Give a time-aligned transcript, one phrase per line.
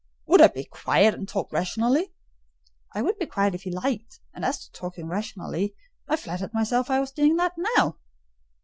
[0.25, 2.11] "Would I be quiet and talk rationally?"
[2.95, 5.75] "I would be quiet if he liked, and as to talking rationally,
[6.07, 7.97] I flattered myself I was doing that now."